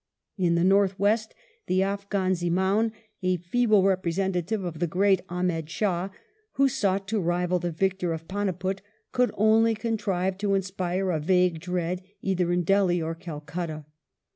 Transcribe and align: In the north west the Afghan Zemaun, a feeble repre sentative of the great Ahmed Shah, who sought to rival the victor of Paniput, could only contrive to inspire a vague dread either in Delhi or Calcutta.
In 0.35 0.55
the 0.55 0.63
north 0.63 0.97
west 0.97 1.35
the 1.67 1.83
Afghan 1.83 2.31
Zemaun, 2.33 2.91
a 3.21 3.37
feeble 3.37 3.83
repre 3.83 4.11
sentative 4.11 4.63
of 4.65 4.79
the 4.79 4.87
great 4.87 5.21
Ahmed 5.29 5.69
Shah, 5.69 6.09
who 6.53 6.67
sought 6.67 7.07
to 7.09 7.19
rival 7.19 7.59
the 7.59 7.69
victor 7.69 8.11
of 8.11 8.27
Paniput, 8.27 8.79
could 9.11 9.29
only 9.35 9.75
contrive 9.75 10.39
to 10.39 10.55
inspire 10.55 11.11
a 11.11 11.19
vague 11.19 11.59
dread 11.59 12.01
either 12.23 12.51
in 12.51 12.63
Delhi 12.63 12.99
or 12.99 13.13
Calcutta. 13.13 13.85